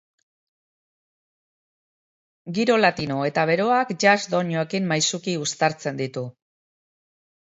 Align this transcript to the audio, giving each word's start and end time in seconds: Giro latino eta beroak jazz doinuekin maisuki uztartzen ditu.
Giro 2.59 2.77
latino 2.79 3.19
eta 3.31 3.43
beroak 3.51 3.93
jazz 4.05 4.17
doinuekin 4.31 4.89
maisuki 4.93 5.35
uztartzen 5.43 6.01
ditu. 6.03 6.27